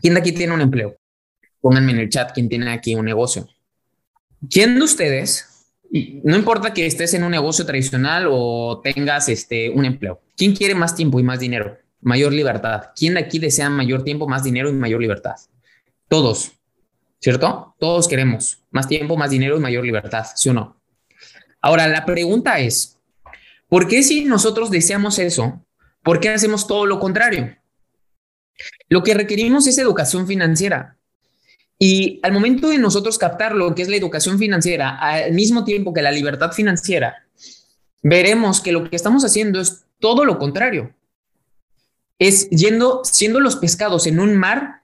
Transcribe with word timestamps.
¿Quién 0.00 0.14
de 0.14 0.20
aquí 0.20 0.32
tiene 0.32 0.54
un 0.54 0.60
empleo? 0.62 0.96
Pónganme 1.60 1.92
en 1.92 1.98
el 1.98 2.08
chat 2.08 2.32
quién 2.32 2.48
tiene 2.48 2.70
aquí 2.70 2.94
un 2.94 3.04
negocio. 3.04 3.46
¿Quién 4.48 4.76
de 4.76 4.84
ustedes, 4.84 5.66
no 6.22 6.36
importa 6.36 6.72
que 6.72 6.86
estés 6.86 7.12
en 7.14 7.24
un 7.24 7.30
negocio 7.30 7.66
tradicional 7.66 8.26
o 8.30 8.80
tengas 8.82 9.28
este, 9.28 9.68
un 9.68 9.84
empleo, 9.84 10.22
¿quién 10.36 10.54
quiere 10.54 10.74
más 10.74 10.94
tiempo 10.94 11.20
y 11.20 11.22
más 11.22 11.40
dinero? 11.40 11.76
Mayor 12.00 12.32
libertad. 12.32 12.90
¿Quién 12.96 13.14
de 13.14 13.20
aquí 13.20 13.38
desea 13.38 13.68
mayor 13.68 14.04
tiempo, 14.04 14.26
más 14.28 14.44
dinero 14.44 14.70
y 14.70 14.72
mayor 14.72 15.00
libertad? 15.00 15.34
Todos, 16.08 16.52
¿cierto? 17.20 17.74
Todos 17.78 18.08
queremos 18.08 18.62
más 18.70 18.88
tiempo, 18.88 19.16
más 19.16 19.30
dinero 19.30 19.56
y 19.56 19.60
mayor 19.60 19.84
libertad, 19.84 20.24
¿sí 20.34 20.48
o 20.48 20.54
no? 20.54 20.80
Ahora, 21.60 21.86
la 21.88 22.06
pregunta 22.06 22.60
es, 22.60 22.98
¿por 23.68 23.88
qué 23.88 24.02
si 24.02 24.24
nosotros 24.24 24.70
deseamos 24.70 25.18
eso, 25.18 25.64
por 26.02 26.20
qué 26.20 26.30
hacemos 26.30 26.66
todo 26.66 26.86
lo 26.86 26.98
contrario? 26.98 27.56
Lo 28.88 29.02
que 29.02 29.14
requerimos 29.14 29.66
es 29.66 29.78
educación 29.78 30.26
financiera. 30.26 30.96
Y 31.78 32.18
al 32.22 32.32
momento 32.32 32.68
de 32.68 32.78
nosotros 32.78 33.18
captar 33.18 33.54
lo 33.54 33.74
que 33.74 33.82
es 33.82 33.88
la 33.88 33.96
educación 33.96 34.38
financiera, 34.38 34.98
al 34.98 35.32
mismo 35.32 35.64
tiempo 35.64 35.92
que 35.92 36.02
la 36.02 36.10
libertad 36.10 36.52
financiera, 36.52 37.26
veremos 38.02 38.60
que 38.60 38.72
lo 38.72 38.88
que 38.88 38.96
estamos 38.96 39.24
haciendo 39.24 39.60
es 39.60 39.84
todo 40.00 40.24
lo 40.24 40.38
contrario. 40.38 40.94
Es 42.18 42.50
yendo, 42.50 43.02
siendo 43.04 43.38
los 43.38 43.56
pescados 43.56 44.06
en 44.08 44.18
un 44.18 44.36
mar 44.36 44.82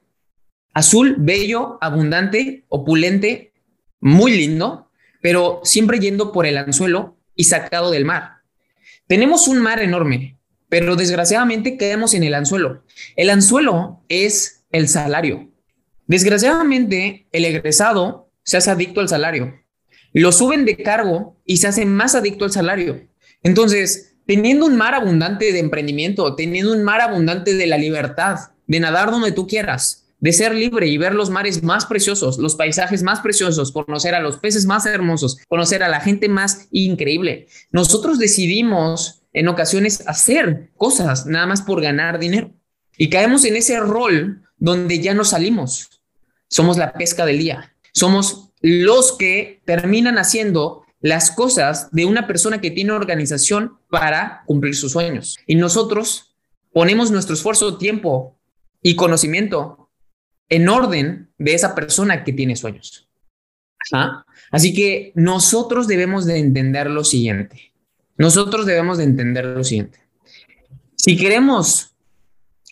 azul, 0.72 1.16
bello, 1.18 1.78
abundante, 1.80 2.64
opulente, 2.68 3.52
muy 4.00 4.36
lindo, 4.36 4.90
pero 5.22 5.60
siempre 5.64 5.98
yendo 5.98 6.32
por 6.32 6.46
el 6.46 6.58
anzuelo 6.58 7.16
y 7.34 7.44
sacado 7.44 7.90
del 7.90 8.04
mar. 8.04 8.42
Tenemos 9.06 9.48
un 9.48 9.60
mar 9.60 9.80
enorme, 9.80 10.38
pero 10.68 10.96
desgraciadamente 10.96 11.76
quedamos 11.76 12.14
en 12.14 12.24
el 12.24 12.34
anzuelo. 12.34 12.84
El 13.16 13.30
anzuelo 13.30 14.00
es 14.08 14.64
el 14.72 14.88
salario. 14.88 15.50
Desgraciadamente, 16.06 17.26
el 17.32 17.44
egresado 17.44 18.30
se 18.42 18.56
hace 18.56 18.70
adicto 18.70 19.00
al 19.00 19.08
salario. 19.08 19.54
Lo 20.12 20.32
suben 20.32 20.64
de 20.64 20.76
cargo 20.76 21.40
y 21.44 21.56
se 21.56 21.68
hace 21.68 21.86
más 21.86 22.14
adicto 22.14 22.44
al 22.44 22.52
salario. 22.52 23.08
Entonces, 23.42 24.14
teniendo 24.26 24.66
un 24.66 24.76
mar 24.76 24.94
abundante 24.94 25.52
de 25.52 25.58
emprendimiento, 25.58 26.34
teniendo 26.34 26.72
un 26.72 26.82
mar 26.82 27.00
abundante 27.00 27.54
de 27.54 27.66
la 27.66 27.78
libertad, 27.78 28.38
de 28.66 28.80
nadar 28.80 29.10
donde 29.10 29.32
tú 29.32 29.46
quieras, 29.46 30.06
de 30.20 30.32
ser 30.32 30.54
libre 30.54 30.86
y 30.86 30.96
ver 30.96 31.14
los 31.14 31.28
mares 31.28 31.62
más 31.62 31.84
preciosos, 31.84 32.38
los 32.38 32.54
paisajes 32.54 33.02
más 33.02 33.20
preciosos, 33.20 33.72
conocer 33.72 34.14
a 34.14 34.20
los 34.20 34.38
peces 34.38 34.64
más 34.64 34.86
hermosos, 34.86 35.38
conocer 35.48 35.82
a 35.82 35.88
la 35.88 36.00
gente 36.00 36.28
más 36.28 36.68
increíble. 36.70 37.46
Nosotros 37.72 38.18
decidimos 38.18 39.23
en 39.34 39.48
ocasiones 39.48 40.02
hacer 40.06 40.70
cosas 40.76 41.26
nada 41.26 41.46
más 41.46 41.60
por 41.60 41.82
ganar 41.82 42.18
dinero. 42.18 42.54
Y 42.96 43.10
caemos 43.10 43.44
en 43.44 43.56
ese 43.56 43.78
rol 43.80 44.42
donde 44.56 45.00
ya 45.00 45.12
no 45.12 45.24
salimos. 45.24 46.00
Somos 46.48 46.78
la 46.78 46.92
pesca 46.92 47.26
del 47.26 47.38
día. 47.38 47.74
Somos 47.92 48.52
los 48.62 49.18
que 49.18 49.60
terminan 49.66 50.16
haciendo 50.16 50.84
las 51.00 51.30
cosas 51.30 51.90
de 51.90 52.06
una 52.06 52.26
persona 52.26 52.60
que 52.60 52.70
tiene 52.70 52.92
organización 52.92 53.78
para 53.90 54.42
cumplir 54.46 54.74
sus 54.74 54.92
sueños. 54.92 55.36
Y 55.46 55.56
nosotros 55.56 56.34
ponemos 56.72 57.10
nuestro 57.10 57.34
esfuerzo, 57.34 57.76
tiempo 57.76 58.38
y 58.80 58.96
conocimiento 58.96 59.90
en 60.48 60.68
orden 60.68 61.30
de 61.36 61.54
esa 61.54 61.74
persona 61.74 62.24
que 62.24 62.32
tiene 62.32 62.56
sueños. 62.56 63.08
Así 64.50 64.72
que 64.72 65.12
nosotros 65.14 65.86
debemos 65.88 66.24
de 66.24 66.38
entender 66.38 66.88
lo 66.88 67.04
siguiente. 67.04 67.73
Nosotros 68.16 68.66
debemos 68.66 68.98
de 68.98 69.04
entender 69.04 69.44
lo 69.44 69.64
siguiente. 69.64 69.98
Si 70.96 71.16
queremos 71.16 71.94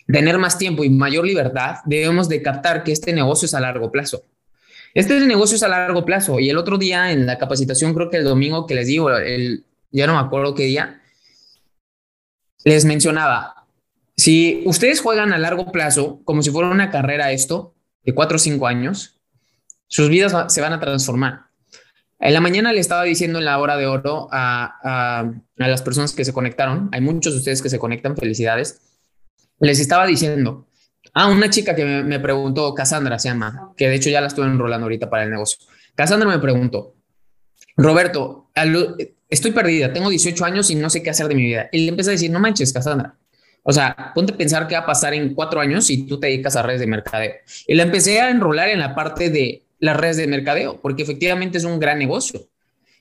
tener 0.06 0.38
más 0.38 0.58
tiempo 0.58 0.84
y 0.84 0.90
mayor 0.90 1.26
libertad, 1.26 1.76
debemos 1.84 2.28
de 2.28 2.42
captar 2.42 2.84
que 2.84 2.92
este 2.92 3.12
negocio 3.12 3.46
es 3.46 3.54
a 3.54 3.60
largo 3.60 3.90
plazo. 3.90 4.22
Este 4.94 5.18
negocio 5.20 5.56
es 5.56 5.62
a 5.62 5.68
largo 5.68 6.04
plazo 6.04 6.38
y 6.38 6.50
el 6.50 6.58
otro 6.58 6.76
día 6.76 7.12
en 7.12 7.26
la 7.26 7.38
capacitación, 7.38 7.94
creo 7.94 8.10
que 8.10 8.18
el 8.18 8.24
domingo 8.24 8.66
que 8.66 8.74
les 8.74 8.86
digo, 8.86 9.10
el, 9.10 9.64
ya 9.90 10.06
no 10.06 10.14
me 10.14 10.20
acuerdo 10.20 10.54
qué 10.54 10.64
día, 10.64 11.00
les 12.64 12.84
mencionaba, 12.84 13.66
si 14.16 14.62
ustedes 14.66 15.00
juegan 15.00 15.32
a 15.32 15.38
largo 15.38 15.72
plazo, 15.72 16.20
como 16.24 16.42
si 16.42 16.50
fuera 16.50 16.68
una 16.68 16.90
carrera 16.90 17.32
esto, 17.32 17.74
de 18.04 18.14
cuatro 18.14 18.36
o 18.36 18.38
cinco 18.38 18.66
años, 18.66 19.20
sus 19.86 20.08
vidas 20.08 20.52
se 20.52 20.60
van 20.60 20.72
a 20.72 20.80
transformar. 20.80 21.46
En 22.22 22.34
la 22.34 22.40
mañana 22.40 22.72
le 22.72 22.78
estaba 22.78 23.02
diciendo 23.02 23.40
en 23.40 23.44
la 23.44 23.58
hora 23.58 23.76
de 23.76 23.88
oro 23.88 24.28
a, 24.30 25.32
las 25.56 25.82
personas 25.82 26.12
que 26.12 26.24
se 26.24 26.32
conectaron, 26.32 26.88
hay 26.92 27.00
muchos 27.00 27.32
de 27.32 27.40
ustedes 27.40 27.60
que 27.60 27.68
se 27.68 27.80
conectan, 27.80 28.16
felicidades, 28.16 28.80
les 29.58 29.80
estaba 29.80 30.06
diciendo, 30.06 30.68
a 31.14 31.26
una 31.26 31.50
chica 31.50 31.74
que 31.74 31.84
me, 31.84 32.20
preguntó, 32.20 32.74
Cassandra 32.74 33.18
se 33.18 33.28
llama, 33.28 33.72
que 33.76 33.88
de 33.88 33.96
hecho 33.96 34.08
ya 34.08 34.20
la 34.20 34.28
estoy 34.28 34.46
enrolando 34.46 34.84
ahorita 34.84 35.10
para 35.10 35.24
el 35.24 35.30
negocio. 35.30 35.58
Cassandra 35.96 36.28
me 36.28 36.38
preguntó, 36.38 36.94
Roberto, 37.76 38.50
estoy 39.28 39.50
perdida, 39.50 39.92
tengo 39.92 40.08
18 40.08 40.44
años 40.44 40.70
y 40.70 40.76
no 40.76 40.90
sé 40.90 41.02
qué 41.02 41.10
hacer 41.10 41.26
de 41.26 41.34
mi 41.34 41.42
vida. 41.42 41.70
Y 41.72 41.86
le 41.86 41.88
empecé 41.88 42.10
a 42.10 42.12
decir, 42.12 42.30
no 42.30 42.38
manches, 42.38 42.72
Cassandra. 42.72 43.16
O 43.64 43.72
sea, 43.72 44.12
ponte 44.14 44.32
a 44.32 44.36
pensar 44.36 44.68
qué 44.68 44.76
va 44.76 44.82
a 44.82 44.86
pasar 44.86 45.12
en 45.14 45.34
cuatro 45.34 45.60
años 45.60 45.86
si 45.86 46.06
tú 46.06 46.20
te 46.20 46.28
dedicas 46.28 46.54
a 46.54 46.62
redes 46.62 46.80
de 46.80 46.86
mercadeo. 46.86 47.32
Y 47.66 47.74
la 47.74 47.82
empecé 47.82 48.20
a 48.20 48.30
enrolar 48.30 48.68
en 48.68 48.78
la 48.78 48.94
parte 48.94 49.28
de 49.28 49.64
las 49.82 49.96
redes 49.96 50.16
de 50.16 50.28
mercadeo, 50.28 50.80
porque 50.80 51.02
efectivamente 51.02 51.58
es 51.58 51.64
un 51.64 51.80
gran 51.80 51.98
negocio. 51.98 52.48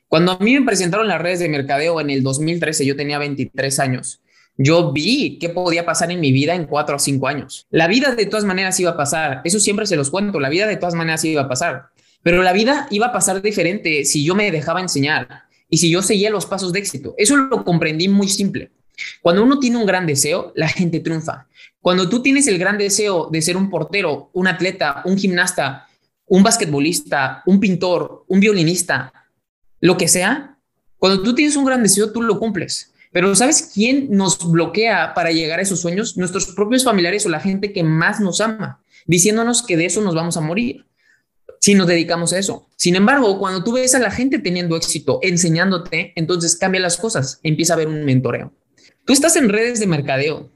Cuando 0.08 0.32
a 0.32 0.40
mí 0.40 0.60
me 0.60 0.66
presentaron 0.66 1.08
las 1.08 1.22
redes 1.22 1.38
de 1.38 1.48
mercadeo 1.48 2.02
en 2.02 2.10
el 2.10 2.24
2013, 2.24 2.88
yo 2.88 2.96
tenía 2.96 3.20
23 3.20 3.80
años. 3.80 4.20
Yo 4.58 4.92
vi 4.92 5.38
qué 5.40 5.50
podía 5.50 5.86
pasar 5.86 6.12
en 6.12 6.20
mi 6.20 6.32
vida 6.32 6.56
en 6.56 6.66
cuatro 6.66 6.96
o 6.96 7.00
cinco 7.00 7.28
años. 7.28 7.68
La 7.70 7.88
vida 7.88 8.16
de 8.16 8.26
todas 8.26 8.46
maneras 8.46 8.80
iba 8.80 8.92
a 8.92 8.98
pasar. 8.98 9.42
Eso 9.44 9.60
siempre 9.60 9.86
se 9.86 9.96
los 9.96 10.10
cuento. 10.10 10.40
La 10.40 10.50
vida 10.50 10.66
de 10.66 10.76
todas 10.76 10.96
maneras 10.96 11.24
iba 11.24 11.44
a 11.44 11.48
pasar. 11.48 11.90
Pero 12.24 12.42
la 12.42 12.52
vida 12.52 12.88
iba 12.90 13.08
a 13.08 13.12
pasar 13.12 13.44
diferente 13.44 14.04
si 14.04 14.26
yo 14.26 14.34
me 14.34 14.52
dejaba 14.52 14.82
enseñar 14.82 15.44
y 15.70 15.78
si 15.78 15.92
yo 15.92 16.02
seguía 16.02 16.32
los 16.32 16.48
pasos 16.48 16.74
de 16.74 16.80
éxito. 16.80 17.14
Eso 17.16 17.38
lo 17.38 17.64
comprendí 17.64 18.08
muy 18.08 18.28
simple. 18.28 18.72
Cuando 19.22 19.44
uno 19.44 19.60
tiene 19.60 19.78
un 19.78 19.86
gran 19.86 20.08
deseo, 20.08 20.52
la 20.56 20.68
gente 20.68 21.00
triunfa. 21.00 21.48
Cuando 21.80 22.10
tú 22.10 22.24
tienes 22.24 22.48
el 22.48 22.58
gran 22.58 22.80
deseo 22.80 23.30
de 23.32 23.42
ser 23.42 23.56
un 23.56 23.70
portero, 23.70 24.32
un 24.34 24.48
atleta, 24.48 25.04
un 25.06 25.18
gimnasta, 25.18 25.88
un 26.32 26.44
basquetbolista, 26.44 27.44
un 27.46 27.60
pintor, 27.60 28.24
un 28.30 28.40
violinista, 28.40 29.12
lo 29.82 29.98
que 29.98 30.08
sea, 30.08 30.58
cuando 30.98 31.22
tú 31.24 31.36
tienes 31.36 31.58
un 31.58 31.66
gran 31.66 31.84
deseo, 31.84 32.14
tú 32.14 32.22
lo 32.22 32.40
cumples. 32.40 32.94
Pero 33.12 33.36
¿sabes 33.36 33.70
quién 33.74 34.08
nos 34.12 34.50
bloquea 34.50 35.14
para 35.14 35.32
llegar 35.32 35.60
a 35.60 35.64
esos 35.64 35.82
sueños? 35.82 36.16
Nuestros 36.16 36.48
propios 36.54 36.86
familiares 36.86 37.26
o 37.26 37.30
la 37.30 37.42
gente 37.42 37.74
que 37.74 37.84
más 37.84 38.22
nos 38.22 38.40
ama, 38.40 38.82
diciéndonos 39.06 39.62
que 39.62 39.76
de 39.76 39.88
eso 39.88 40.00
nos 40.00 40.16
vamos 40.16 40.38
a 40.38 40.42
morir 40.42 40.86
si 41.60 41.76
nos 41.76 41.86
dedicamos 41.86 42.32
a 42.32 42.40
eso. 42.40 42.66
Sin 42.78 42.96
embargo, 42.96 43.38
cuando 43.38 43.62
tú 43.62 43.74
ves 43.74 43.94
a 43.94 44.00
la 44.00 44.10
gente 44.10 44.40
teniendo 44.40 44.78
éxito, 44.78 45.20
enseñándote, 45.22 46.14
entonces 46.16 46.56
cambia 46.56 46.80
las 46.80 46.96
cosas, 46.96 47.42
empieza 47.44 47.74
a 47.74 47.76
haber 47.76 47.90
un 47.90 48.06
mentoreo. 48.06 48.54
Tú 49.04 49.12
estás 49.12 49.36
en 49.36 49.50
redes 49.50 49.82
de 49.82 49.88
mercadeo. 49.88 50.50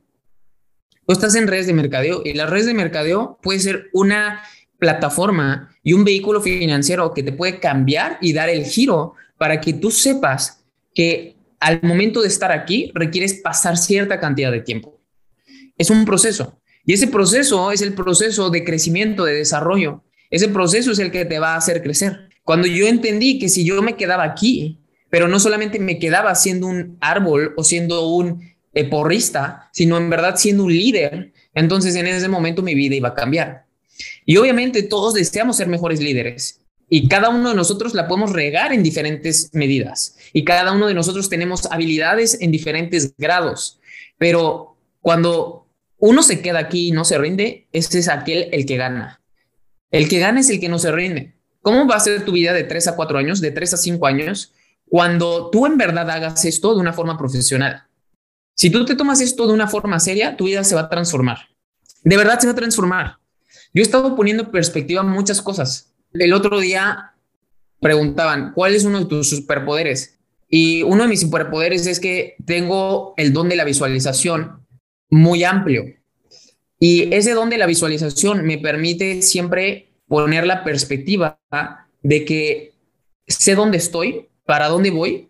Tú 1.06 1.12
estás 1.12 1.36
en 1.36 1.48
redes 1.48 1.68
de 1.68 1.74
mercadeo 1.74 2.22
y 2.24 2.32
las 2.32 2.50
redes 2.50 2.66
de 2.66 2.74
mercadeo 2.74 3.40
puede 3.44 3.60
ser 3.60 3.90
una 3.92 4.42
plataforma 4.78 5.76
y 5.84 5.94
un 5.94 6.04
vehículo 6.04 6.42
financiero 6.42 7.14
que 7.14 7.24
te 7.24 7.32
puede 7.32 7.60
cambiar 7.60 8.18
y 8.22 8.34
dar 8.34 8.50
el 8.50 8.66
giro 8.66 9.14
para 9.38 9.62
que 9.62 9.74
tú 9.74 9.92
sepas 9.92 10.66
que 10.94 11.36
al 11.60 11.82
momento 11.84 12.22
de 12.22 12.28
estar 12.28 12.52
aquí 12.52 12.92
requieres 12.94 13.36
pasar 13.36 13.78
cierta 13.78 14.20
cantidad 14.20 14.52
de 14.52 14.62
tiempo. 14.62 15.00
Es 15.78 15.90
un 15.90 16.06
proceso. 16.06 16.60
Y 16.86 16.94
ese 16.94 17.08
proceso 17.08 17.72
es 17.72 17.82
el 17.82 17.94
proceso 17.94 18.50
de 18.50 18.64
crecimiento, 18.64 19.26
de 19.26 19.34
desarrollo. 19.34 20.04
Ese 20.30 20.48
proceso 20.48 20.92
es 20.92 21.00
el 21.00 21.12
que 21.12 21.26
te 21.26 21.40
va 21.40 21.54
a 21.54 21.58
hacer 21.58 21.82
crecer. 21.82 22.30
Cuando 22.44 22.68
yo 22.68 22.88
entendí 22.88 23.40
que 23.40 23.50
si 23.50 23.66
yo 23.66 23.82
me 23.82 23.96
quedaba 23.96 24.24
aquí, 24.24 24.80
pero 25.10 25.28
no 25.28 25.40
solamente 25.40 25.80
me 25.80 25.98
quedaba 25.98 26.36
siendo 26.36 26.68
un 26.68 26.98
árbol 27.02 27.54
o 27.58 27.64
siendo 27.64 28.08
un 28.10 28.42
eh, 28.74 28.84
porrista, 28.88 29.70
sino 29.72 29.98
en 29.98 30.10
verdad 30.10 30.36
siendo 30.38 30.66
un 30.66 30.74
líder, 30.74 31.34
entonces 31.54 31.96
en 31.96 32.06
ese 32.06 32.28
momento 32.28 32.62
mi 32.62 32.76
vida 32.76 32.96
iba 32.96 33.10
a 33.10 33.16
cambiar. 33.16 33.65
Y 34.26 34.38
obviamente 34.38 34.84
todos 34.84 35.14
deseamos 35.14 35.58
ser 35.58 35.68
mejores 35.68 36.00
líderes 36.00 36.62
y 36.90 37.08
cada 37.08 37.30
uno 37.30 37.50
de 37.50 37.56
nosotros 37.56 37.94
la 37.94 38.08
podemos 38.08 38.32
regar 38.32 38.72
en 38.72 38.84
diferentes 38.84 39.50
medidas 39.54 40.16
y 40.34 40.44
cada 40.44 40.72
uno 40.72 40.88
de 40.88 40.94
nosotros 40.94 41.30
tenemos 41.30 41.66
habilidades 41.72 42.38
en 42.42 42.52
diferentes 42.52 43.16
grados, 43.18 43.80
pero 44.18 44.78
cuando 45.02 45.68
uno 45.98 46.24
se 46.24 46.42
queda 46.42 46.60
aquí 46.60 46.90
y 46.90 46.92
no 46.92 47.06
se 47.06 47.18
rinde, 47.18 47.68
ese 47.72 48.00
es 48.00 48.08
aquel 48.08 48.50
el 48.52 48.66
que 48.66 48.78
gana. 48.78 49.22
El 49.92 50.10
que 50.10 50.20
gana 50.20 50.42
es 50.42 50.50
el 50.50 50.60
que 50.60 50.70
no 50.70 50.78
se 50.78 50.92
rinde. 50.92 51.36
¿Cómo 51.62 51.88
va 51.88 51.96
a 51.96 52.00
ser 52.00 52.26
tu 52.26 52.34
vida 52.34 52.54
de 52.54 52.64
3 52.64 52.90
a 52.90 52.96
4 52.96 53.18
años, 53.18 53.42
de 53.42 53.52
3 53.52 53.74
a 53.74 53.78
5 53.78 54.06
años, 54.06 54.54
cuando 54.88 55.50
tú 55.50 55.66
en 55.66 55.78
verdad 55.78 56.10
hagas 56.10 56.46
esto 56.46 56.76
de 56.76 56.82
una 56.82 56.94
forma 56.94 57.18
profesional? 57.18 57.84
Si 58.54 58.70
tú 58.70 58.86
te 58.86 58.96
tomas 58.96 59.20
esto 59.22 59.48
de 59.48 59.54
una 59.54 59.68
forma 59.68 60.00
seria, 60.00 60.38
tu 60.38 60.46
vida 60.46 60.64
se 60.64 60.76
va 60.76 60.82
a 60.82 60.90
transformar. 60.90 61.50
De 62.04 62.18
verdad 62.18 62.40
se 62.40 62.48
va 62.48 62.54
a 62.54 62.56
transformar. 62.56 63.18
Yo 63.76 63.82
he 63.82 63.84
estado 63.84 64.16
poniendo 64.16 64.44
en 64.44 64.52
perspectiva 64.52 65.04
muchas 65.04 65.42
cosas. 65.42 65.94
El 66.14 66.32
otro 66.32 66.62
día 66.62 67.14
preguntaban, 67.82 68.54
¿cuál 68.54 68.74
es 68.74 68.86
uno 68.86 69.00
de 69.00 69.06
tus 69.06 69.30
superpoderes? 69.30 70.18
Y 70.48 70.84
uno 70.84 71.04
de 71.04 71.10
mis 71.10 71.20
superpoderes 71.20 71.86
es 71.86 72.00
que 72.00 72.38
tengo 72.46 73.14
el 73.18 73.34
don 73.34 73.50
de 73.50 73.58
la 73.58 73.66
visualización 73.66 74.66
muy 75.10 75.44
amplio. 75.44 75.84
Y 76.80 77.14
ese 77.14 77.34
don 77.34 77.50
de 77.50 77.58
la 77.58 77.66
visualización 77.66 78.46
me 78.46 78.58
permite 78.60 79.22
siempre 79.22 79.90
poner 80.08 80.48
la 80.48 80.64
perspectiva 80.64 81.38
de 82.02 82.24
que 82.24 82.74
sé 83.28 83.56
dónde 83.56 83.78
estoy, 83.78 84.30
para 84.46 84.70
dónde 84.70 84.90
voy 84.90 85.28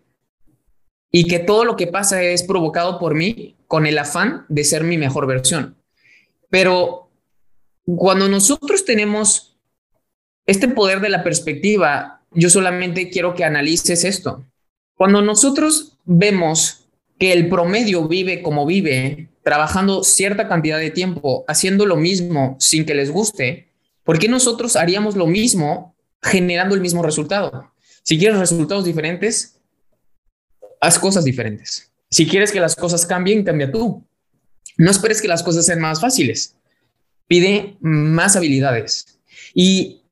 y 1.10 1.26
que 1.26 1.40
todo 1.40 1.64
lo 1.64 1.74
que 1.74 1.88
pasa 1.88 2.22
es 2.22 2.44
provocado 2.44 3.00
por 3.00 3.16
mí 3.16 3.56
con 3.66 3.86
el 3.86 3.98
afán 3.98 4.46
de 4.48 4.62
ser 4.62 4.84
mi 4.84 4.98
mejor 4.98 5.26
versión. 5.26 5.76
Pero 6.48 7.05
cuando 7.86 8.28
nosotros 8.28 8.84
tenemos 8.84 9.56
este 10.46 10.68
poder 10.68 11.00
de 11.00 11.08
la 11.08 11.22
perspectiva, 11.22 12.22
yo 12.32 12.50
solamente 12.50 13.10
quiero 13.10 13.34
que 13.34 13.44
analices 13.44 14.04
esto. 14.04 14.44
Cuando 14.94 15.22
nosotros 15.22 15.98
vemos 16.04 16.88
que 17.18 17.32
el 17.32 17.48
promedio 17.48 18.08
vive 18.08 18.42
como 18.42 18.66
vive, 18.66 19.28
trabajando 19.42 20.02
cierta 20.02 20.48
cantidad 20.48 20.78
de 20.78 20.90
tiempo, 20.90 21.44
haciendo 21.48 21.86
lo 21.86 21.96
mismo 21.96 22.56
sin 22.58 22.84
que 22.84 22.94
les 22.94 23.10
guste, 23.10 23.66
¿Por 24.06 24.20
qué 24.20 24.28
nosotros 24.28 24.76
haríamos 24.76 25.16
lo 25.16 25.26
mismo 25.26 25.96
generando 26.22 26.76
el 26.76 26.80
mismo 26.80 27.02
resultado? 27.02 27.72
Si 28.04 28.16
quieres 28.16 28.38
resultados 28.38 28.84
diferentes, 28.84 29.58
haz 30.80 30.96
cosas 31.00 31.24
diferentes. 31.24 31.92
Si 32.08 32.24
quieres 32.28 32.52
que 32.52 32.60
las 32.60 32.76
cosas 32.76 33.04
cambien, 33.04 33.42
cambia 33.42 33.70
tú. 33.72 34.06
No 34.78 34.90
esperes 34.92 35.20
que 35.20 35.26
las 35.26 35.42
cosas 35.42 35.66
sean 35.66 35.80
más 35.80 36.00
fáciles. 36.00 36.55
Pide 37.26 37.76
más 37.80 38.36
habilidades. 38.36 39.18
Y 39.54 40.02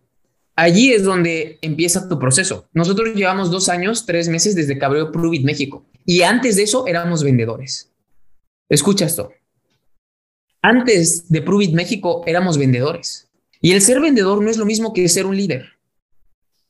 allí 0.57 0.93
es 0.93 1.05
donde 1.05 1.59
empieza 1.63 2.09
tu 2.09 2.19
proceso. 2.19 2.69
Nosotros 2.73 3.15
llevamos 3.15 3.51
dos 3.51 3.69
años, 3.69 4.07
tres 4.07 4.29
meses 4.29 4.55
desde 4.55 4.79
que 4.79 4.85
abrió 4.85 5.13
Pruvit 5.13 5.45
México. 5.45 5.85
Y 6.05 6.23
antes 6.23 6.57
de 6.57 6.65
eso 6.65 6.87
éramos 6.87 7.23
vendedores. 7.23 7.91
Escucha 8.69 9.07
esto. 9.07 9.33
Antes 10.63 11.29
de 11.29 11.43
Pruvit 11.43 11.75
México 11.75 12.23
éramos 12.27 12.59
vendedores. 12.59 13.29
Y 13.61 13.73
el 13.73 13.81
ser 13.81 14.01
vendedor 14.01 14.43
no 14.43 14.51
es 14.51 14.57
lo 14.57 14.67
mismo 14.67 14.93
que 14.93 15.09
ser 15.09 15.27
un 15.27 15.37
líder. 15.37 15.75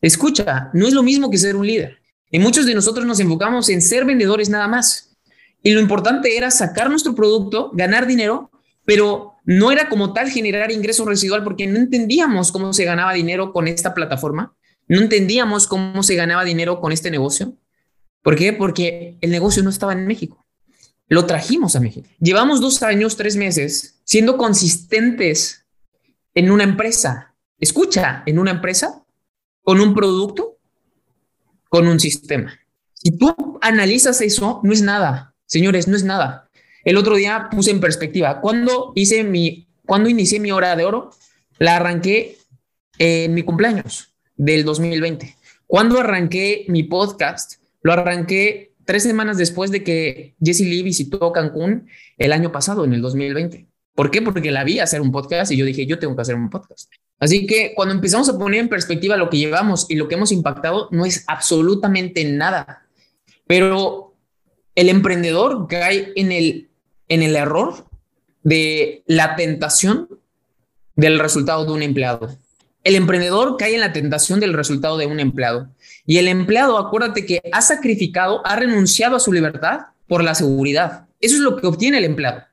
Escucha, 0.01 0.71
no 0.75 0.87
es 0.87 0.93
lo 0.93 1.03
mismo 1.03 1.31
que 1.31 1.39
ser 1.39 1.57
un 1.57 1.67
líder. 1.67 1.99
Y 2.31 2.39
muchos 2.39 2.67
de 2.67 2.75
nosotros 2.75 3.07
nos 3.07 3.21
enfocamos 3.21 3.69
en 3.69 3.81
ser 3.81 4.05
vendedores 4.05 4.49
nada 4.49 4.69
más. 4.69 5.17
Y 5.63 5.71
lo 5.71 5.81
importante 5.81 6.37
era 6.37 6.51
sacar 6.51 6.91
nuestro 6.91 7.15
producto, 7.15 7.71
ganar 7.73 8.07
dinero, 8.07 8.51
pero 8.85 9.34
no 9.45 9.71
era 9.71 9.89
como 9.89 10.13
tal 10.13 10.31
generar 10.31 10.73
ingreso 10.73 11.05
residual 11.05 11.45
porque 11.45 11.67
no 11.67 11.79
entendíamos 11.79 12.51
cómo 12.51 12.73
se 12.73 12.85
ganaba 12.85 13.13
dinero 13.13 13.53
con 13.53 13.69
esta 13.69 13.95
plataforma. 13.95 14.57
No 14.89 15.01
entendíamos 15.01 15.67
cómo 15.67 16.03
se 16.03 16.15
ganaba 16.15 16.45
dinero 16.45 16.81
con 16.81 16.93
este 16.93 17.11
negocio. 17.11 17.57
¿Por 18.23 18.37
qué? 18.37 18.53
Porque 18.53 19.19
el 19.21 19.31
negocio 19.31 19.63
no 19.63 19.71
estaba 19.71 19.93
en 19.93 20.07
México. 20.07 20.47
Lo 21.09 21.27
trajimos 21.27 21.77
a 21.77 21.81
México. 21.81 22.09
Llevamos 22.21 22.61
dos 22.61 22.83
años, 22.83 23.17
tres 23.17 23.37
meses 23.37 24.01
siendo 24.05 24.37
consistentes 24.37 25.67
en 26.35 26.51
una 26.51 26.65
empresa. 26.65 27.35
Escucha, 27.59 28.23
en 28.27 28.39
una 28.39 28.51
empresa, 28.51 29.05
con 29.63 29.81
un 29.81 29.95
producto, 29.95 30.59
con 31.69 31.87
un 31.87 32.01
sistema. 32.01 32.59
Si 32.95 33.11
tú 33.17 33.59
analizas 33.61 34.21
eso, 34.21 34.61
no 34.63 34.73
es 34.73 34.81
nada, 34.83 35.35
señores, 35.47 35.89
no 35.89 35.97
es 35.97 36.05
nada. 36.05 36.44
El 36.85 36.99
otro 36.99 37.17
día 37.17 37.49
puse 37.51 37.71
en 37.71 37.81
perspectiva, 37.81 38.41
cuando 38.41 38.93
hice 38.95 39.25
mi, 39.25 39.67
cuando 39.87 40.11
inicié 40.11 40.39
mi 40.39 40.53
hora 40.53 40.77
de 40.77 40.85
oro, 40.85 41.11
la 41.59 41.77
arranqué 41.77 42.37
en 42.99 43.33
mi 43.33 43.43
cumpleaños 43.43 44.15
del 44.37 44.65
2020. 44.65 45.35
Cuando 45.67 45.99
arranqué 45.99 46.67
mi 46.69 46.83
podcast, 46.83 47.55
lo 47.83 47.93
arranqué 47.93 48.75
tres 48.85 49.03
semanas 49.03 49.39
después 49.39 49.71
de 49.71 49.83
que 49.83 50.35
Jesse 50.43 50.61
Lee 50.61 50.83
visitó 50.83 51.33
Cancún 51.33 51.89
el 52.19 52.33
año 52.33 52.53
pasado, 52.53 52.85
en 52.85 52.93
el 52.93 53.01
2020. 53.01 53.67
¿Por 53.95 54.11
qué? 54.11 54.21
Porque 54.21 54.51
la 54.51 54.65
vi 54.65 54.81
hacer 54.81 55.01
un 55.01 55.13
podcast 55.13 55.53
y 55.53 55.57
yo 55.57 55.65
dije, 55.65 55.87
yo 55.87 55.99
tengo 55.99 56.15
que 56.15 56.23
hacer 56.23 56.35
un 56.35 56.51
podcast. 56.51 56.93
Así 57.19 57.47
que 57.47 57.73
cuando 57.75 57.95
empezamos 57.95 58.29
a 58.29 58.39
poner 58.39 58.61
en 58.61 58.69
perspectiva 58.69 59.17
lo 59.17 59.31
que 59.31 59.39
llevamos 59.39 59.87
y 59.89 59.95
lo 59.95 60.09
que 60.09 60.17
hemos 60.17 60.33
impactado, 60.33 60.89
no 60.91 61.07
es 61.07 61.25
absolutamente 61.29 62.25
nada. 62.25 62.87
Pero 63.47 64.17
el 64.75 64.89
emprendedor 64.89 65.67
cae 65.69 66.13
en 66.17 66.33
el, 66.33 66.71
en 67.09 67.23
el 67.23 67.37
error 67.37 67.87
de 68.43 69.03
la 69.07 69.37
tentación 69.37 70.09
del 70.97 71.19
resultado 71.19 71.65
de 71.65 71.73
un 71.73 71.83
empleado. 71.83 72.37
El 72.85 72.97
emprendedor 72.97 73.57
cae 73.57 73.75
en 73.75 73.81
la 73.81 73.93
tentación 73.93 74.41
del 74.41 74.53
resultado 74.53 74.99
de 74.99 75.07
un 75.07 75.19
empleado. 75.19 75.69
Y 76.07 76.19
el 76.19 76.29
empleado, 76.29 76.77
acuérdate 76.79 77.25
que 77.25 77.41
ha 77.51 77.63
sacrificado, 77.63 78.47
ha 78.47 78.57
renunciado 78.57 79.17
a 79.17 79.21
su 79.21 79.33
libertad 79.33 79.87
por 80.07 80.23
la 80.23 80.35
seguridad. 80.35 81.07
Eso 81.21 81.37
es 81.37 81.41
lo 81.41 81.57
que 81.57 81.67
obtiene 81.67 81.99
el 81.99 82.05
empleado. 82.05 82.45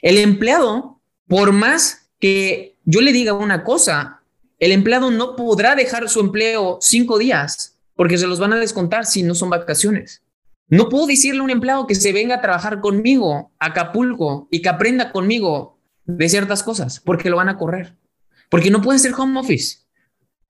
El 0.00 0.18
empleado, 0.18 1.00
por 1.26 1.52
más 1.52 2.08
que 2.20 2.76
yo 2.84 3.00
le 3.00 3.12
diga 3.12 3.32
una 3.32 3.64
cosa, 3.64 4.20
el 4.60 4.70
empleado 4.70 5.10
no 5.10 5.34
podrá 5.34 5.74
dejar 5.74 6.08
su 6.08 6.20
empleo 6.20 6.78
cinco 6.80 7.18
días 7.18 7.76
porque 7.96 8.18
se 8.18 8.26
los 8.26 8.38
van 8.38 8.52
a 8.52 8.58
descontar 8.58 9.04
si 9.04 9.22
no 9.22 9.34
son 9.34 9.50
vacaciones. 9.50 10.22
No 10.68 10.88
puedo 10.88 11.06
decirle 11.06 11.40
a 11.40 11.44
un 11.44 11.50
empleado 11.50 11.86
que 11.86 11.94
se 11.94 12.12
venga 12.12 12.36
a 12.36 12.40
trabajar 12.40 12.80
conmigo 12.80 13.52
a 13.58 13.66
Acapulco 13.66 14.48
y 14.50 14.62
que 14.62 14.68
aprenda 14.68 15.12
conmigo 15.12 15.78
de 16.04 16.28
ciertas 16.28 16.62
cosas 16.62 17.00
porque 17.00 17.30
lo 17.30 17.36
van 17.36 17.48
a 17.48 17.58
correr. 17.58 17.96
Porque 18.50 18.70
no 18.70 18.80
puede 18.82 18.98
ser 18.98 19.12
home 19.16 19.40
office. 19.40 19.78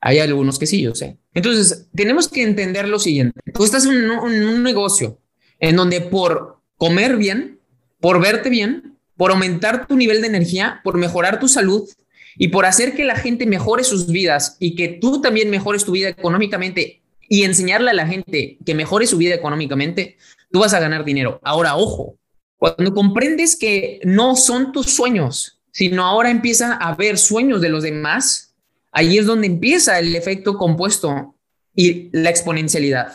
Hay 0.00 0.18
algunos 0.18 0.58
que 0.58 0.66
sí, 0.66 0.82
yo 0.82 0.94
sé. 0.94 1.18
Entonces, 1.32 1.88
tenemos 1.94 2.28
que 2.28 2.42
entender 2.42 2.88
lo 2.88 2.98
siguiente. 2.98 3.40
Tú 3.52 3.64
estás 3.64 3.86
en 3.86 4.10
un 4.10 4.62
negocio 4.62 5.18
en 5.58 5.76
donde 5.76 6.00
por 6.00 6.60
comer 6.76 7.16
bien, 7.16 7.60
por 8.00 8.20
verte 8.20 8.50
bien, 8.50 8.98
por 9.16 9.30
aumentar 9.30 9.86
tu 9.86 9.96
nivel 9.96 10.20
de 10.20 10.28
energía, 10.28 10.80
por 10.84 10.98
mejorar 10.98 11.40
tu 11.40 11.48
salud 11.48 11.88
y 12.36 12.48
por 12.48 12.66
hacer 12.66 12.94
que 12.94 13.04
la 13.04 13.16
gente 13.16 13.46
mejore 13.46 13.84
sus 13.84 14.08
vidas 14.08 14.56
y 14.58 14.74
que 14.74 14.88
tú 14.88 15.20
también 15.20 15.50
mejores 15.50 15.84
tu 15.84 15.92
vida 15.92 16.08
económicamente 16.08 17.03
y 17.28 17.44
enseñarle 17.44 17.90
a 17.90 17.94
la 17.94 18.06
gente 18.06 18.58
que 18.64 18.74
mejore 18.74 19.06
su 19.06 19.18
vida 19.18 19.34
económicamente, 19.34 20.16
tú 20.50 20.60
vas 20.60 20.74
a 20.74 20.80
ganar 20.80 21.04
dinero. 21.04 21.40
Ahora, 21.42 21.76
ojo, 21.76 22.16
cuando 22.56 22.94
comprendes 22.94 23.56
que 23.56 24.00
no 24.04 24.36
son 24.36 24.72
tus 24.72 24.90
sueños, 24.90 25.60
sino 25.70 26.04
ahora 26.04 26.30
empiezan 26.30 26.78
a 26.80 26.94
ver 26.94 27.18
sueños 27.18 27.60
de 27.60 27.68
los 27.68 27.82
demás, 27.82 28.54
ahí 28.92 29.18
es 29.18 29.26
donde 29.26 29.48
empieza 29.48 29.98
el 29.98 30.14
efecto 30.14 30.56
compuesto 30.56 31.34
y 31.74 32.10
la 32.12 32.30
exponencialidad. 32.30 33.12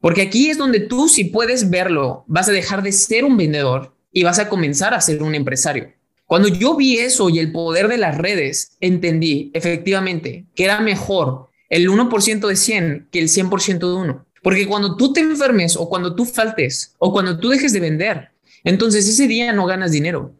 Porque 0.00 0.22
aquí 0.22 0.50
es 0.50 0.58
donde 0.58 0.80
tú, 0.80 1.08
si 1.08 1.24
puedes 1.24 1.68
verlo, 1.68 2.24
vas 2.28 2.48
a 2.48 2.52
dejar 2.52 2.82
de 2.82 2.92
ser 2.92 3.24
un 3.24 3.36
vendedor 3.36 3.96
y 4.12 4.22
vas 4.22 4.38
a 4.38 4.48
comenzar 4.48 4.94
a 4.94 5.00
ser 5.00 5.22
un 5.22 5.34
empresario. 5.34 5.92
Cuando 6.26 6.48
yo 6.48 6.76
vi 6.76 6.98
eso 6.98 7.28
y 7.28 7.38
el 7.38 7.52
poder 7.52 7.88
de 7.88 7.98
las 7.98 8.16
redes, 8.16 8.76
entendí 8.80 9.50
efectivamente 9.54 10.46
que 10.54 10.64
era 10.64 10.80
mejor 10.80 11.48
el 11.68 11.88
1% 11.88 12.46
de 12.46 12.56
100 12.56 13.08
que 13.10 13.18
el 13.18 13.28
100% 13.28 13.78
de 13.78 13.94
uno. 13.94 14.26
Porque 14.42 14.66
cuando 14.66 14.96
tú 14.96 15.12
te 15.12 15.20
enfermes 15.20 15.76
o 15.76 15.88
cuando 15.88 16.14
tú 16.14 16.24
faltes 16.24 16.94
o 16.98 17.12
cuando 17.12 17.38
tú 17.38 17.48
dejes 17.48 17.72
de 17.72 17.80
vender, 17.80 18.30
entonces 18.64 19.08
ese 19.08 19.26
día 19.26 19.52
no 19.52 19.66
ganas 19.66 19.92
dinero. 19.92 20.34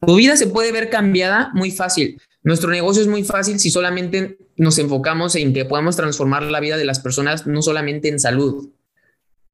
Tu 0.00 0.16
vida 0.16 0.36
se 0.36 0.46
puede 0.46 0.72
ver 0.72 0.90
cambiada 0.90 1.50
muy 1.54 1.70
fácil. 1.70 2.20
Nuestro 2.42 2.70
negocio 2.70 3.02
es 3.02 3.08
muy 3.08 3.24
fácil 3.24 3.58
si 3.58 3.70
solamente 3.70 4.38
nos 4.56 4.78
enfocamos 4.78 5.34
en 5.34 5.52
que 5.52 5.64
podamos 5.64 5.96
transformar 5.96 6.44
la 6.44 6.60
vida 6.60 6.76
de 6.76 6.84
las 6.84 7.00
personas, 7.00 7.46
no 7.46 7.62
solamente 7.62 8.08
en 8.08 8.20
salud, 8.20 8.70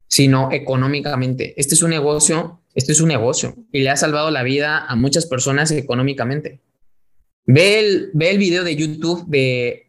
sino 0.07 0.53
económicamente. 0.53 1.55
Este 1.57 1.75
es 1.75 1.83
un 1.83 1.91
negocio, 1.91 2.61
este 2.75 2.93
es 2.93 3.01
un 3.01 3.09
negocio 3.09 3.57
y 3.73 3.81
le 3.83 3.91
ha 3.91 3.97
salvado 3.97 4.31
la 4.31 4.43
vida 4.43 4.85
a 4.87 4.95
muchas 4.95 5.27
personas 5.27 5.71
económicamente. 5.71 6.61
Ve 7.47 7.81
el, 7.81 8.11
ve 8.13 8.31
el 8.31 8.39
video 8.39 8.65
de 8.65 8.77
YouTube 8.77 9.25
de 9.27 9.84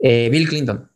eh, 0.00 0.28
Bill 0.30 0.48
Clinton. 0.48 0.90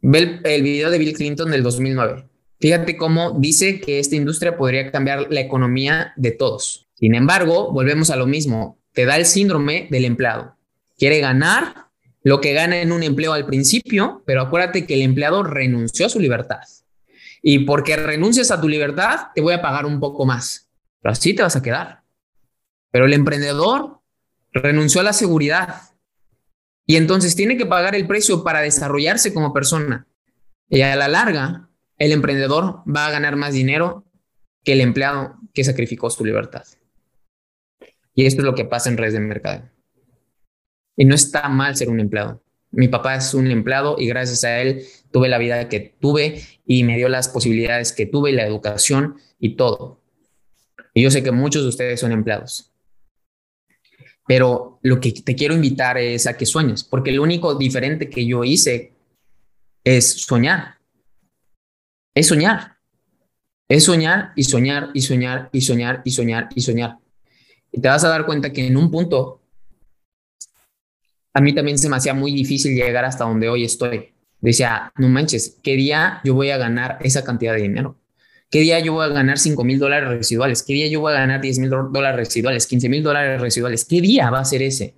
Ve 0.00 0.18
el, 0.18 0.40
el 0.44 0.62
video 0.62 0.90
de 0.90 0.98
Bill 0.98 1.14
Clinton 1.14 1.50
del 1.50 1.62
2009. 1.62 2.28
Fíjate 2.60 2.96
cómo 2.96 3.32
dice 3.38 3.80
que 3.80 3.98
esta 3.98 4.16
industria 4.16 4.56
podría 4.56 4.90
cambiar 4.90 5.26
la 5.30 5.40
economía 5.40 6.12
de 6.16 6.30
todos. 6.30 6.88
Sin 6.94 7.14
embargo, 7.14 7.72
volvemos 7.72 8.10
a 8.10 8.16
lo 8.16 8.26
mismo. 8.26 8.78
Te 8.92 9.04
da 9.04 9.16
el 9.16 9.26
síndrome 9.26 9.88
del 9.90 10.04
empleado. 10.04 10.56
Quiere 10.96 11.20
ganar 11.20 11.88
lo 12.22 12.40
que 12.40 12.54
gana 12.54 12.80
en 12.80 12.92
un 12.92 13.02
empleo 13.02 13.32
al 13.32 13.44
principio, 13.44 14.22
pero 14.24 14.40
acuérdate 14.40 14.86
que 14.86 14.94
el 14.94 15.02
empleado 15.02 15.42
renunció 15.42 16.06
a 16.06 16.08
su 16.08 16.20
libertad. 16.20 16.60
Y 17.42 17.60
porque 17.60 17.96
renuncias 17.96 18.50
a 18.50 18.60
tu 18.60 18.68
libertad, 18.68 19.26
te 19.34 19.42
voy 19.42 19.52
a 19.52 19.60
pagar 19.60 19.84
un 19.84 20.00
poco 20.00 20.24
más. 20.24 20.70
Pero 21.02 21.12
así 21.12 21.34
te 21.34 21.42
vas 21.42 21.56
a 21.56 21.62
quedar. 21.62 22.02
Pero 22.90 23.04
el 23.04 23.12
emprendedor 23.12 24.00
renunció 24.52 25.02
a 25.02 25.04
la 25.04 25.12
seguridad 25.12 25.82
y 26.86 26.96
entonces 26.96 27.34
tiene 27.34 27.56
que 27.56 27.66
pagar 27.66 27.94
el 27.94 28.06
precio 28.06 28.44
para 28.44 28.60
desarrollarse 28.60 29.32
como 29.32 29.52
persona. 29.52 30.06
Y 30.68 30.82
a 30.82 30.96
la 30.96 31.08
larga, 31.08 31.68
el 31.98 32.12
emprendedor 32.12 32.82
va 32.88 33.06
a 33.06 33.10
ganar 33.10 33.36
más 33.36 33.54
dinero 33.54 34.04
que 34.62 34.72
el 34.72 34.80
empleado 34.80 35.36
que 35.52 35.64
sacrificó 35.64 36.10
su 36.10 36.24
libertad. 36.24 36.64
Y 38.14 38.26
esto 38.26 38.42
es 38.42 38.44
lo 38.44 38.54
que 38.54 38.64
pasa 38.64 38.90
en 38.90 38.96
redes 38.96 39.14
de 39.14 39.20
mercado. 39.20 39.70
Y 40.96 41.04
no 41.04 41.14
está 41.14 41.48
mal 41.48 41.76
ser 41.76 41.88
un 41.88 42.00
empleado. 42.00 42.42
Mi 42.70 42.88
papá 42.88 43.16
es 43.16 43.34
un 43.34 43.50
empleado 43.50 43.96
y 43.98 44.06
gracias 44.06 44.44
a 44.44 44.60
él 44.60 44.84
tuve 45.10 45.28
la 45.28 45.38
vida 45.38 45.68
que 45.68 45.94
tuve 46.00 46.42
y 46.66 46.84
me 46.84 46.96
dio 46.96 47.08
las 47.08 47.28
posibilidades 47.28 47.92
que 47.92 48.06
tuve 48.06 48.32
la 48.32 48.44
educación 48.44 49.16
y 49.38 49.56
todo. 49.56 50.00
Y 50.92 51.02
yo 51.02 51.10
sé 51.10 51.22
que 51.22 51.30
muchos 51.30 51.62
de 51.62 51.68
ustedes 51.68 52.00
son 52.00 52.12
empleados. 52.12 52.73
Pero 54.26 54.78
lo 54.82 55.00
que 55.00 55.12
te 55.12 55.34
quiero 55.34 55.54
invitar 55.54 55.98
es 55.98 56.26
a 56.26 56.36
que 56.36 56.46
sueñes, 56.46 56.84
porque 56.84 57.12
lo 57.12 57.22
único 57.22 57.54
diferente 57.54 58.08
que 58.08 58.26
yo 58.26 58.42
hice 58.44 58.92
es 59.82 60.22
soñar. 60.22 60.78
Es 62.14 62.28
soñar. 62.28 62.78
Es 63.68 63.84
soñar 63.84 64.32
y 64.36 64.44
soñar 64.44 64.90
y 64.94 65.00
soñar 65.00 65.50
y 65.52 65.60
soñar 65.60 66.02
y 66.04 66.10
soñar 66.10 66.48
y 66.54 66.60
soñar. 66.60 66.98
Y 67.72 67.80
te 67.80 67.88
vas 67.88 68.04
a 68.04 68.08
dar 68.08 68.24
cuenta 68.24 68.52
que 68.52 68.66
en 68.66 68.76
un 68.76 68.90
punto 68.90 69.42
a 71.32 71.40
mí 71.40 71.52
también 71.52 71.78
se 71.78 71.88
me 71.88 71.96
hacía 71.96 72.14
muy 72.14 72.32
difícil 72.32 72.74
llegar 72.74 73.04
hasta 73.04 73.24
donde 73.24 73.48
hoy 73.48 73.64
estoy. 73.64 74.14
Decía, 74.40 74.92
no 74.96 75.08
manches, 75.08 75.58
¿qué 75.62 75.74
día 75.74 76.20
yo 76.24 76.34
voy 76.34 76.50
a 76.50 76.58
ganar 76.58 76.98
esa 77.00 77.24
cantidad 77.24 77.54
de 77.54 77.62
dinero? 77.62 77.98
¿Qué 78.54 78.60
día 78.60 78.78
yo 78.78 78.92
voy 78.92 79.04
a 79.04 79.08
ganar 79.08 79.36
5 79.36 79.64
mil 79.64 79.80
dólares 79.80 80.08
residuales? 80.08 80.62
¿Qué 80.62 80.74
día 80.74 80.86
yo 80.86 81.00
voy 81.00 81.12
a 81.12 81.16
ganar 81.16 81.40
10 81.40 81.58
mil 81.58 81.70
dólares 81.70 82.16
residuales? 82.16 82.68
15 82.68 82.88
mil 82.88 83.02
dólares 83.02 83.40
residuales. 83.40 83.84
¿Qué 83.84 84.00
día 84.00 84.30
va 84.30 84.38
a 84.38 84.44
ser 84.44 84.62
ese? 84.62 84.94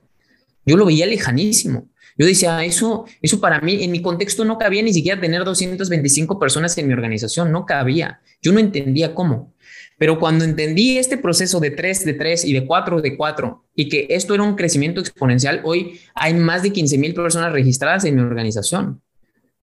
Yo 0.67 0.77
lo 0.77 0.85
veía 0.85 1.07
lejanísimo. 1.07 1.89
Yo 2.19 2.27
decía, 2.27 2.63
eso, 2.67 3.07
eso 3.23 3.41
para 3.41 3.63
mí, 3.63 3.83
en 3.83 3.93
mi 3.93 4.03
contexto 4.03 4.45
no 4.45 4.59
cabía 4.59 4.83
ni 4.83 4.93
siquiera 4.93 5.19
tener 5.19 5.43
225 5.43 6.39
personas 6.39 6.77
en 6.77 6.87
mi 6.87 6.93
organización, 6.93 7.51
no 7.51 7.65
cabía. 7.65 8.21
Yo 8.43 8.53
no 8.53 8.61
entendía 8.61 9.15
cómo. 9.15 9.55
Pero 9.97 10.19
cuando 10.21 10.45
entendí 10.45 10.99
este 10.99 11.17
proceso 11.17 11.59
de 11.59 11.71
3 11.71 12.05
de 12.05 12.13
3 12.13 12.45
y 12.45 12.53
de 12.53 12.67
4 12.67 13.01
de 13.01 13.17
4 13.17 13.65
y 13.75 13.89
que 13.89 14.07
esto 14.11 14.35
era 14.35 14.43
un 14.43 14.55
crecimiento 14.55 15.01
exponencial, 15.01 15.63
hoy 15.65 15.99
hay 16.15 16.35
más 16.35 16.63
de 16.63 16.75
15 16.75 16.99
mil 16.99 17.15
personas 17.15 17.55
registradas 17.55 18.05
en 18.05 18.17
mi 18.17 18.21
organización. 18.21 19.01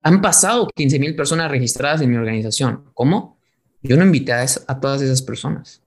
Han 0.00 0.22
pasado 0.22 0.66
15 0.75 0.99
mil 0.99 1.14
personas 1.14 1.50
registradas 1.50 2.00
en 2.00 2.11
mi 2.11 2.16
organización. 2.16 2.84
¿Cómo? 2.94 3.41
Yo 3.82 3.96
no 3.96 4.04
invité 4.04 4.32
a, 4.32 4.80
todas 4.80 5.02
esas 5.02 5.22
personas. 5.22 5.82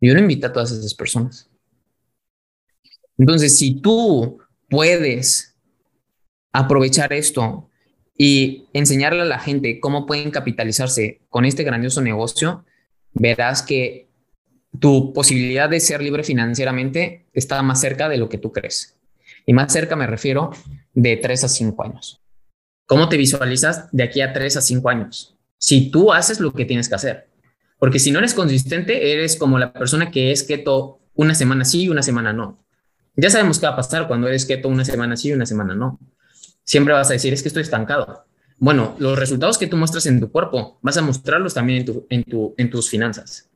Yo 0.00 0.14
no 0.14 0.20
invité 0.20 0.46
a 0.46 0.52
todas 0.52 0.70
esas 0.70 0.94
personas. 0.94 1.50
Entonces, 3.18 3.58
si 3.58 3.80
tú 3.80 4.38
puedes 4.68 5.56
aprovechar 6.52 7.12
esto 7.12 7.68
y 8.16 8.68
enseñarle 8.72 9.22
a 9.22 9.26
la 9.26 9.40
gente 9.40 9.80
cómo 9.80 10.06
pueden 10.06 10.30
capitalizarse 10.30 11.20
con 11.28 11.44
este 11.44 11.64
grandioso 11.64 12.00
negocio, 12.00 12.64
verás 13.12 13.62
que 13.62 14.08
tu 14.78 15.12
posibilidad 15.12 15.68
de 15.68 15.80
ser 15.80 16.02
libre 16.02 16.22
financieramente 16.22 17.26
está 17.32 17.62
más 17.62 17.80
cerca 17.80 18.08
de 18.08 18.18
lo 18.18 18.28
que 18.28 18.38
tú 18.38 18.52
crees. 18.52 18.96
Y 19.46 19.52
más 19.52 19.72
cerca 19.72 19.96
me 19.96 20.06
refiero 20.06 20.50
de 20.94 21.16
3 21.16 21.44
a 21.44 21.48
5 21.48 21.84
años. 21.84 22.20
¿Cómo 22.86 23.08
te 23.08 23.16
visualizas 23.16 23.88
de 23.92 24.02
aquí 24.04 24.20
a 24.20 24.32
3 24.32 24.56
a 24.56 24.60
5 24.60 24.88
años? 24.88 25.36
Si 25.58 25.90
tú 25.90 26.12
haces 26.12 26.40
lo 26.40 26.52
que 26.52 26.64
tienes 26.64 26.88
que 26.88 26.94
hacer. 26.94 27.28
Porque 27.78 27.98
si 27.98 28.10
no 28.10 28.18
eres 28.18 28.34
consistente, 28.34 29.12
eres 29.12 29.36
como 29.36 29.58
la 29.58 29.72
persona 29.72 30.10
que 30.10 30.32
es 30.32 30.42
keto 30.42 31.00
una 31.14 31.34
semana 31.34 31.64
sí 31.64 31.82
y 31.82 31.88
una 31.88 32.02
semana 32.02 32.32
no. 32.32 32.64
Ya 33.16 33.30
sabemos 33.30 33.58
qué 33.58 33.66
va 33.66 33.72
a 33.72 33.76
pasar 33.76 34.08
cuando 34.08 34.26
eres 34.26 34.46
keto 34.46 34.68
una 34.68 34.84
semana 34.84 35.16
sí 35.16 35.28
y 35.28 35.32
una 35.32 35.46
semana 35.46 35.74
no. 35.74 35.98
Siempre 36.64 36.94
vas 36.94 37.10
a 37.10 37.12
decir, 37.12 37.32
es 37.32 37.42
que 37.42 37.48
estoy 37.48 37.62
estancado. 37.62 38.24
Bueno, 38.58 38.96
los 38.98 39.18
resultados 39.18 39.58
que 39.58 39.66
tú 39.66 39.76
muestras 39.76 40.06
en 40.06 40.20
tu 40.20 40.30
cuerpo, 40.30 40.78
vas 40.82 40.96
a 40.96 41.02
mostrarlos 41.02 41.54
también 41.54 41.84
en, 42.08 42.54
en, 42.56 42.70
tus 42.70 42.88
finanzas. 42.88 43.50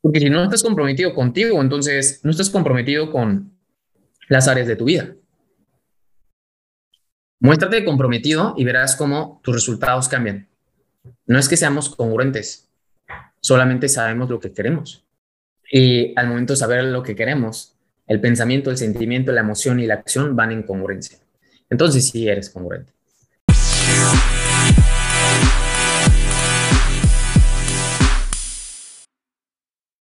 Porque 0.00 0.20
si 0.20 0.30
no 0.30 0.44
estás 0.44 0.62
comprometido 0.62 1.14
contigo, 1.14 1.60
entonces 1.60 2.20
no 2.22 2.30
estás 2.30 2.50
comprometido 2.50 3.10
con 3.10 3.52
las 4.28 4.46
áreas 4.46 4.68
de 4.68 4.76
tu 4.76 4.84
vida. 4.84 5.14
Muéstrate 7.38 7.84
comprometido 7.84 8.54
y 8.56 8.64
verás 8.64 8.96
cómo 8.96 9.40
tus 9.42 9.54
resultados 9.54 10.08
cambian. 10.08 10.48
No 11.26 11.38
es 11.38 11.48
que 11.48 11.58
seamos 11.58 11.94
congruentes, 11.94 12.68
solamente 13.40 13.88
sabemos 13.90 14.30
lo 14.30 14.40
que 14.40 14.52
queremos. 14.52 15.04
Y 15.70 16.18
al 16.18 16.28
momento 16.28 16.54
de 16.54 16.56
saber 16.56 16.84
lo 16.84 17.02
que 17.02 17.14
queremos, 17.14 17.74
el 18.06 18.20
pensamiento, 18.20 18.70
el 18.70 18.78
sentimiento, 18.78 19.32
la 19.32 19.42
emoción 19.42 19.80
y 19.80 19.86
la 19.86 19.94
acción 19.94 20.34
van 20.34 20.52
en 20.52 20.62
congruencia. 20.62 21.18
Entonces 21.68 22.08
sí 22.08 22.26
eres 22.26 22.48
congruente. 22.48 22.92